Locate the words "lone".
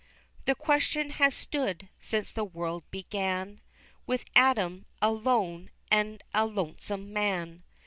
5.11-5.69